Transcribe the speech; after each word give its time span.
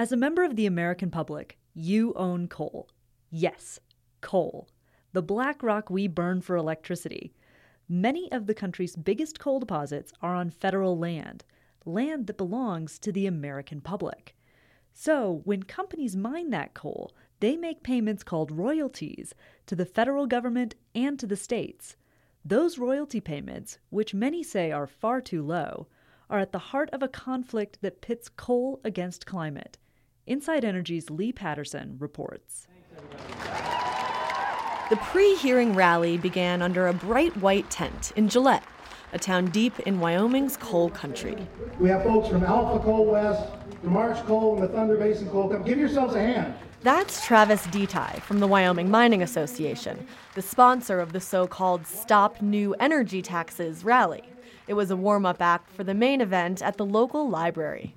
As 0.00 0.12
a 0.12 0.16
member 0.16 0.44
of 0.44 0.56
the 0.56 0.64
American 0.64 1.10
public, 1.10 1.58
you 1.74 2.14
own 2.14 2.48
coal. 2.48 2.88
Yes, 3.30 3.78
coal. 4.22 4.66
The 5.12 5.20
black 5.20 5.62
rock 5.62 5.90
we 5.90 6.08
burn 6.08 6.40
for 6.40 6.56
electricity. 6.56 7.34
Many 7.86 8.32
of 8.32 8.46
the 8.46 8.54
country's 8.54 8.96
biggest 8.96 9.38
coal 9.38 9.60
deposits 9.60 10.14
are 10.22 10.34
on 10.34 10.48
federal 10.48 10.96
land, 10.96 11.44
land 11.84 12.28
that 12.28 12.38
belongs 12.38 12.98
to 13.00 13.12
the 13.12 13.26
American 13.26 13.82
public. 13.82 14.34
So, 14.94 15.42
when 15.44 15.64
companies 15.64 16.16
mine 16.16 16.48
that 16.48 16.72
coal, 16.72 17.12
they 17.40 17.58
make 17.58 17.82
payments 17.82 18.22
called 18.22 18.50
royalties 18.50 19.34
to 19.66 19.76
the 19.76 19.84
federal 19.84 20.26
government 20.26 20.76
and 20.94 21.18
to 21.18 21.26
the 21.26 21.36
states. 21.36 21.94
Those 22.42 22.78
royalty 22.78 23.20
payments, 23.20 23.76
which 23.90 24.14
many 24.14 24.42
say 24.44 24.72
are 24.72 24.86
far 24.86 25.20
too 25.20 25.42
low, 25.42 25.88
are 26.30 26.38
at 26.38 26.52
the 26.52 26.58
heart 26.58 26.88
of 26.94 27.02
a 27.02 27.08
conflict 27.08 27.82
that 27.82 28.00
pits 28.00 28.30
coal 28.30 28.80
against 28.82 29.26
climate. 29.26 29.76
Inside 30.30 30.64
Energy's 30.64 31.10
Leigh 31.10 31.32
Paterson 31.32 31.96
reports. 31.98 32.68
The 34.88 34.94
pre 34.94 35.34
hearing 35.34 35.74
rally 35.74 36.18
began 36.18 36.62
under 36.62 36.86
a 36.86 36.92
bright 36.92 37.36
white 37.38 37.68
tent 37.68 38.12
in 38.14 38.28
Gillette, 38.28 38.62
a 39.12 39.18
town 39.18 39.46
deep 39.46 39.80
in 39.80 39.98
Wyoming's 39.98 40.56
coal 40.56 40.88
country. 40.88 41.36
We 41.80 41.88
have 41.88 42.04
folks 42.04 42.28
from 42.28 42.44
Alpha 42.44 42.78
Coal 42.84 43.06
West, 43.06 43.42
from 43.82 43.96
Arch 43.96 44.24
Coal, 44.26 44.54
and 44.54 44.62
the 44.62 44.68
Thunder 44.68 44.96
Basin 44.96 45.28
Coal. 45.30 45.48
Come, 45.48 45.64
give 45.64 45.78
yourselves 45.78 46.14
a 46.14 46.20
hand. 46.20 46.54
That's 46.82 47.26
Travis 47.26 47.66
Deti 47.66 48.20
from 48.20 48.38
the 48.38 48.46
Wyoming 48.46 48.88
Mining 48.88 49.24
Association, 49.24 50.06
the 50.36 50.42
sponsor 50.42 51.00
of 51.00 51.12
the 51.12 51.20
so 51.20 51.48
called 51.48 51.88
Stop 51.88 52.40
New 52.40 52.72
Energy 52.74 53.20
Taxes 53.20 53.82
rally. 53.82 54.22
It 54.68 54.74
was 54.74 54.92
a 54.92 54.96
warm 54.96 55.26
up 55.26 55.42
act 55.42 55.72
for 55.72 55.82
the 55.82 55.92
main 55.92 56.20
event 56.20 56.62
at 56.62 56.76
the 56.76 56.86
local 56.86 57.28
library. 57.28 57.96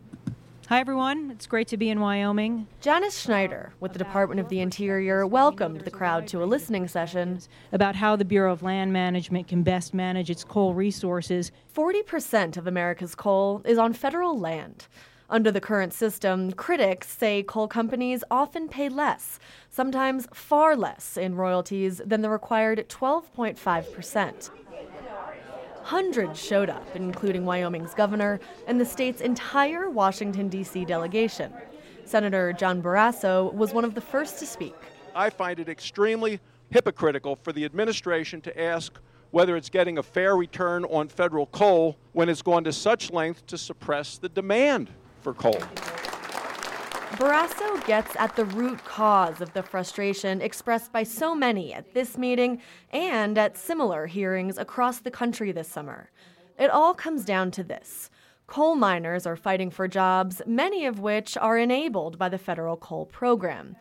Hi, 0.70 0.80
everyone. 0.80 1.30
It's 1.30 1.46
great 1.46 1.68
to 1.68 1.78
be 1.78 1.90
in 1.90 2.00
Wyoming. 2.00 2.68
Janice 2.80 3.20
Schneider 3.20 3.74
with 3.82 3.92
the 3.92 4.00
Department 4.00 4.40
of 4.40 4.48
the 4.48 4.62
Interior 4.62 5.28
welcomed 5.28 5.82
the 5.82 5.92
crowd 5.92 6.26
to 6.30 6.42
a 6.42 6.46
listening 6.46 6.88
session 6.88 7.42
about 7.74 7.98
how 7.98 8.16
the 8.16 8.24
Bureau 8.24 8.54
of 8.54 8.64
Land 8.64 8.94
Management 8.94 9.50
can 9.50 9.64
best 9.64 9.94
manage 9.94 10.30
its 10.30 10.46
coal 10.46 10.74
resources. 10.74 11.52
40% 11.76 12.56
of 12.56 12.66
America's 12.66 13.14
coal 13.14 13.62
is 13.66 13.78
on 13.78 13.92
federal 13.92 14.40
land. 14.40 14.88
Under 15.30 15.52
the 15.52 15.60
current 15.60 15.94
system, 15.94 16.54
critics 16.54 17.10
say 17.10 17.44
coal 17.44 17.68
companies 17.68 18.24
often 18.32 18.70
pay 18.70 18.88
less, 18.88 19.40
sometimes 19.70 20.30
far 20.34 20.78
less, 20.78 21.18
in 21.18 21.36
royalties 21.36 22.02
than 22.06 22.22
the 22.22 22.30
required 22.30 22.88
12.5%. 22.88 24.50
Hundreds 25.94 26.44
showed 26.44 26.72
up, 26.72 26.88
including 26.96 27.46
Wyoming's 27.46 27.94
governor 27.94 28.40
and 28.66 28.82
the 28.82 28.86
state's 28.86 29.22
entire 29.22 29.92
Washington, 29.92 30.50
D.C. 30.50 30.86
delegation. 30.86 31.54
Senator 32.04 32.52
John 32.52 32.82
Barrasso 32.82 33.54
was 33.54 33.76
one 33.76 33.86
of 33.86 33.94
the 33.94 34.02
first 34.02 34.40
to 34.40 34.48
speak. 34.48 34.74
I 35.14 35.30
find 35.30 35.60
it 35.60 35.70
extremely 35.70 36.40
hypocritical 36.72 37.36
for 37.36 37.54
the 37.54 37.64
administration 37.64 38.42
to 38.42 38.60
ask 38.60 39.00
whether 39.30 39.56
it's 39.56 39.70
getting 39.70 40.00
a 40.00 40.04
fair 40.04 40.36
return 40.36 40.84
on 40.86 41.10
federal 41.10 41.46
coal 41.46 41.96
when 42.14 42.28
it's 42.28 42.42
gone 42.42 42.64
to 42.64 42.74
such 42.74 43.12
length 43.12 43.46
to 43.46 43.56
suppress 43.56 44.18
the 44.18 44.30
demand 44.30 44.90
for 45.22 45.36
coal. 45.36 45.62
Barrasso 47.14 47.86
gets 47.86 48.16
at 48.16 48.36
the 48.36 48.46
root 48.46 48.84
cause 48.86 49.40
of 49.40 49.54
the 49.54 49.62
frustration 49.62 50.42
expressed 50.42 50.92
by 50.92 51.04
so 51.04 51.36
many 51.36 51.72
at 51.72 51.94
this 51.94 52.18
meeting 52.18 52.60
and 52.92 53.38
at 53.38 53.56
similar 53.56 54.08
hearings 54.08 54.58
across 54.58 54.98
the 54.98 55.12
country 55.12 55.52
this 55.52 55.68
summer. 55.68 56.10
It 56.58 56.72
all 56.72 56.96
comes 56.96 57.24
down 57.24 57.52
to 57.52 57.64
this 57.64 58.10
coal 58.48 58.74
miners 58.74 59.28
are 59.28 59.36
fighting 59.36 59.70
for 59.70 59.88
jobs, 59.88 60.42
many 60.48 60.88
of 60.88 61.00
which 61.00 61.38
are 61.38 61.58
enabled 61.58 62.18
by 62.18 62.30
the 62.30 62.38
federal 62.40 62.78
coal 62.78 63.06
program. 63.06 63.76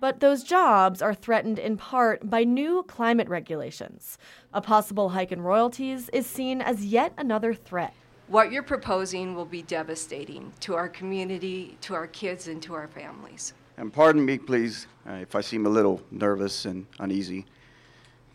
But 0.00 0.18
those 0.18 0.42
jobs 0.42 1.00
are 1.00 1.14
threatened 1.14 1.60
in 1.60 1.76
part 1.76 2.28
by 2.28 2.42
new 2.42 2.82
climate 2.82 3.28
regulations. 3.28 4.18
A 4.52 4.60
possible 4.60 5.10
hike 5.10 5.30
in 5.30 5.40
royalties 5.40 6.08
is 6.08 6.26
seen 6.26 6.60
as 6.60 6.84
yet 6.84 7.12
another 7.16 7.54
threat. 7.54 7.94
What 8.28 8.52
you're 8.52 8.62
proposing 8.62 9.34
will 9.34 9.44
be 9.44 9.62
devastating 9.62 10.52
to 10.60 10.74
our 10.74 10.88
community, 10.88 11.76
to 11.82 11.94
our 11.94 12.06
kids, 12.06 12.48
and 12.48 12.62
to 12.62 12.74
our 12.74 12.88
families. 12.88 13.52
And 13.76 13.92
pardon 13.92 14.24
me, 14.24 14.38
please, 14.38 14.86
uh, 15.08 15.14
if 15.14 15.34
I 15.34 15.40
seem 15.40 15.66
a 15.66 15.68
little 15.68 16.00
nervous 16.10 16.64
and 16.64 16.86
uneasy. 16.98 17.44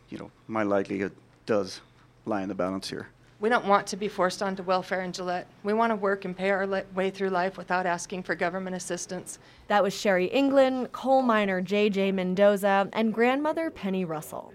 You 0.10 0.18
know, 0.20 0.32
my 0.48 0.64
likelihood 0.64 1.14
does 1.46 1.82
lie 2.26 2.42
in 2.42 2.50
the 2.50 2.56
balance 2.56 2.90
here. 2.90 3.08
We 3.40 3.50
don't 3.50 3.68
want 3.68 3.86
to 3.88 3.98
be 3.98 4.08
forced 4.08 4.42
onto 4.42 4.64
welfare 4.64 5.02
in 5.02 5.14
Gillette. 5.14 5.48
We 5.64 5.74
want 5.74 5.92
to 5.92 5.96
work 5.96 6.26
and 6.26 6.36
pay 6.36 6.50
our 6.50 6.84
way 6.96 7.12
through 7.12 7.30
life 7.30 7.56
without 7.56 7.86
asking 7.86 8.24
for 8.24 8.34
government 8.34 8.76
assistance. 8.76 9.38
That 9.68 9.84
was 9.84 9.94
Sherry 9.94 10.26
England, 10.26 10.92
coal 10.92 11.22
miner 11.22 11.62
J.J. 11.62 12.14
Mendoza, 12.14 12.90
and 12.94 13.14
grandmother 13.14 13.70
Penny 13.70 14.06
Russell. 14.06 14.54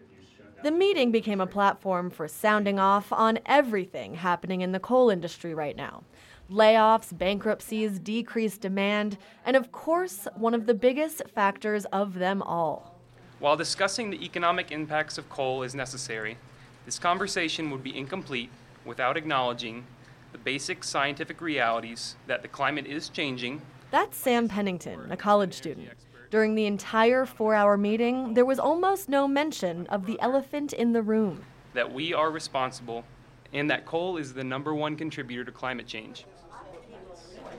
The 0.63 0.71
meeting 0.71 1.11
became 1.11 1.41
a 1.41 1.47
platform 1.47 2.09
for 2.09 2.29
sounding 2.29 2.79
off 2.79 3.13
on 3.13 3.41
everything 3.47 4.15
happening 4.15 4.61
in 4.61 4.71
the 4.71 4.79
coal 4.79 5.11
industry 5.11 5.55
right 5.55 5.75
now 5.75 6.05
layoffs, 6.49 7.17
bankruptcies, 7.17 7.99
decreased 7.99 8.61
demand, 8.61 9.17
and 9.45 9.57
of 9.57 9.73
course, 9.73 10.29
one 10.37 10.55
of 10.55 10.67
the 10.67 10.75
biggest 10.75 11.23
factors 11.35 11.87
of 11.87 12.15
them 12.15 12.43
all. 12.43 13.01
While 13.39 13.57
discussing 13.57 14.11
the 14.11 14.23
economic 14.23 14.71
impacts 14.71 15.19
of 15.19 15.29
coal 15.31 15.63
is 15.63 15.75
necessary, 15.75 16.37
this 16.85 16.99
conversation 16.99 17.71
would 17.71 17.83
be 17.83 17.97
incomplete 17.97 18.51
without 18.85 19.17
acknowledging 19.17 19.85
the 20.33 20.39
basic 20.39 20.85
scientific 20.85 21.41
realities 21.41 22.17
that 22.27 22.43
the 22.43 22.49
climate 22.49 22.87
is 22.87 23.09
changing. 23.09 23.63
That's 23.91 24.17
Sam 24.17 24.47
Pennington, 24.49 25.11
a 25.11 25.17
college 25.17 25.55
student. 25.55 25.89
During 26.33 26.55
the 26.55 26.65
entire 26.65 27.27
four 27.27 27.55
hour 27.55 27.77
meeting, 27.77 28.33
there 28.33 28.47
was 28.47 28.59
almost 28.59 29.07
no 29.07 29.29
mention 29.29 29.87
of 29.89 30.07
the 30.07 30.19
elephant 30.19 30.73
in 30.73 30.95
the 30.95 31.03
room. 31.03 31.45
That 31.75 31.93
we 31.93 32.15
are 32.15 32.31
responsible 32.31 33.05
and 33.53 33.71
that 33.71 33.85
coal 33.85 34.17
is 34.17 34.33
the 34.33 34.43
number 34.43 34.75
one 34.75 34.97
contributor 34.97 35.45
to 35.45 35.53
climate 35.53 35.87
change. 35.87 36.25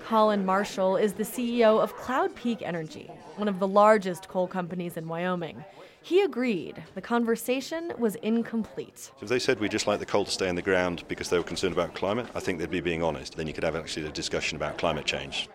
Colin 0.07 0.43
Marshall 0.43 0.97
is 0.97 1.13
the 1.13 1.23
CEO 1.23 1.79
of 1.79 1.95
Cloud 1.95 2.35
Peak 2.35 2.63
Energy, 2.63 3.11
one 3.35 3.47
of 3.47 3.59
the 3.59 3.67
largest 3.67 4.27
coal 4.27 4.47
companies 4.47 4.97
in 4.97 5.07
Wyoming. 5.07 5.63
He 6.01 6.23
agreed 6.23 6.81
the 6.95 7.01
conversation 7.01 7.93
was 7.99 8.15
incomplete. 8.15 9.11
If 9.21 9.29
they 9.29 9.37
said 9.37 9.59
we 9.59 9.69
just 9.69 9.85
like 9.85 9.99
the 9.99 10.07
coal 10.07 10.25
to 10.25 10.31
stay 10.31 10.49
in 10.49 10.55
the 10.55 10.63
ground 10.63 11.03
because 11.07 11.29
they 11.29 11.37
were 11.37 11.43
concerned 11.43 11.73
about 11.73 11.93
climate, 11.93 12.25
I 12.33 12.39
think 12.39 12.57
they'd 12.57 12.71
be 12.71 12.81
being 12.81 13.03
honest. 13.03 13.37
Then 13.37 13.45
you 13.45 13.53
could 13.53 13.63
have 13.63 13.75
actually 13.75 14.07
a 14.07 14.11
discussion 14.11 14.55
about 14.55 14.79
climate 14.79 15.05
change. 15.05 15.47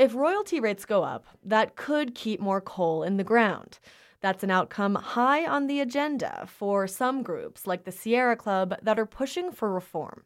If 0.00 0.14
royalty 0.14 0.60
rates 0.60 0.86
go 0.86 1.02
up, 1.02 1.26
that 1.44 1.76
could 1.76 2.14
keep 2.14 2.40
more 2.40 2.62
coal 2.62 3.02
in 3.02 3.18
the 3.18 3.22
ground. 3.22 3.78
That's 4.22 4.42
an 4.42 4.50
outcome 4.50 4.94
high 4.94 5.44
on 5.44 5.66
the 5.66 5.78
agenda 5.78 6.46
for 6.48 6.86
some 6.86 7.22
groups, 7.22 7.66
like 7.66 7.84
the 7.84 7.92
Sierra 7.92 8.34
Club, 8.34 8.76
that 8.80 8.98
are 8.98 9.04
pushing 9.04 9.52
for 9.52 9.70
reform. 9.70 10.22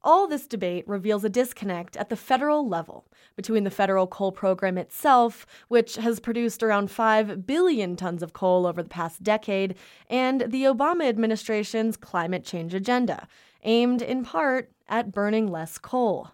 All 0.00 0.28
this 0.28 0.46
debate 0.46 0.86
reveals 0.86 1.24
a 1.24 1.28
disconnect 1.28 1.96
at 1.96 2.08
the 2.08 2.14
federal 2.14 2.68
level 2.68 3.08
between 3.34 3.64
the 3.64 3.70
federal 3.72 4.06
coal 4.06 4.30
program 4.30 4.78
itself, 4.78 5.44
which 5.66 5.96
has 5.96 6.20
produced 6.20 6.62
around 6.62 6.92
5 6.92 7.44
billion 7.44 7.96
tons 7.96 8.22
of 8.22 8.32
coal 8.32 8.64
over 8.64 8.80
the 8.80 8.88
past 8.88 9.24
decade, 9.24 9.74
and 10.08 10.42
the 10.42 10.62
Obama 10.62 11.08
administration's 11.08 11.96
climate 11.96 12.44
change 12.44 12.74
agenda, 12.74 13.26
aimed 13.64 14.02
in 14.02 14.22
part 14.22 14.70
at 14.88 15.10
burning 15.10 15.48
less 15.48 15.78
coal. 15.78 16.30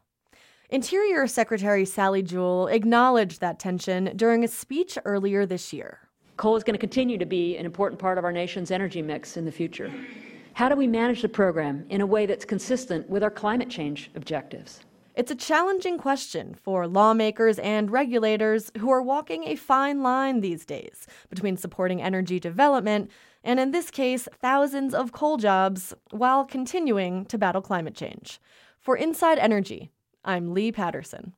Interior 0.72 1.26
Secretary 1.26 1.84
Sally 1.84 2.22
Jewell 2.22 2.66
acknowledged 2.68 3.42
that 3.42 3.58
tension 3.58 4.10
during 4.16 4.42
a 4.42 4.48
speech 4.48 4.96
earlier 5.04 5.44
this 5.44 5.70
year. 5.70 5.98
Coal 6.38 6.56
is 6.56 6.64
going 6.64 6.72
to 6.72 6.78
continue 6.78 7.18
to 7.18 7.26
be 7.26 7.58
an 7.58 7.66
important 7.66 8.00
part 8.00 8.16
of 8.16 8.24
our 8.24 8.32
nation's 8.32 8.70
energy 8.70 9.02
mix 9.02 9.36
in 9.36 9.44
the 9.44 9.52
future. 9.52 9.92
How 10.54 10.70
do 10.70 10.74
we 10.74 10.86
manage 10.86 11.20
the 11.20 11.28
program 11.28 11.84
in 11.90 12.00
a 12.00 12.06
way 12.06 12.24
that's 12.24 12.46
consistent 12.46 13.06
with 13.10 13.22
our 13.22 13.30
climate 13.30 13.68
change 13.68 14.10
objectives? 14.14 14.80
It's 15.14 15.30
a 15.30 15.34
challenging 15.34 15.98
question 15.98 16.54
for 16.54 16.88
lawmakers 16.88 17.58
and 17.58 17.90
regulators 17.90 18.70
who 18.78 18.90
are 18.90 19.02
walking 19.02 19.44
a 19.44 19.56
fine 19.56 20.02
line 20.02 20.40
these 20.40 20.64
days 20.64 21.06
between 21.28 21.58
supporting 21.58 22.00
energy 22.00 22.40
development 22.40 23.10
and, 23.44 23.60
in 23.60 23.72
this 23.72 23.90
case, 23.90 24.26
thousands 24.40 24.94
of 24.94 25.12
coal 25.12 25.36
jobs 25.36 25.92
while 26.12 26.46
continuing 26.46 27.26
to 27.26 27.36
battle 27.36 27.60
climate 27.60 27.94
change. 27.94 28.40
For 28.80 28.96
Inside 28.96 29.38
Energy, 29.38 29.90
I'm 30.24 30.54
Leigh 30.54 30.72
Paterson. 30.72 31.34